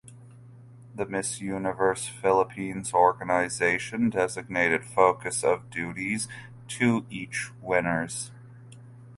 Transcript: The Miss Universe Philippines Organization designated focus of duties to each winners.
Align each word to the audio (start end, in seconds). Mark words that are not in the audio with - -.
The 0.95 1.05
Miss 1.05 1.41
Universe 1.41 2.07
Philippines 2.07 2.91
Organization 2.91 4.09
designated 4.09 4.83
focus 4.83 5.43
of 5.43 5.69
duties 5.69 6.27
to 6.69 7.05
each 7.11 7.51
winners. 7.61 8.31